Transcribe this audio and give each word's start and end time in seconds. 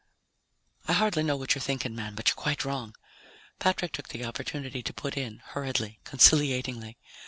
_""I 0.89 0.93
hardly 0.93 1.21
know 1.21 1.35
what 1.37 1.53
you're 1.53 1.61
thinking, 1.61 1.93
man, 1.95 2.15
but 2.15 2.27
you're 2.27 2.35
quite 2.35 2.65
wrong," 2.65 2.95
Patrick 3.59 3.91
took 3.93 4.07
the 4.07 4.25
opportunity 4.25 4.81
to 4.81 4.93
put 4.95 5.15
in 5.15 5.43
hurriedly, 5.45 5.99
conciliatingly. 6.05 6.97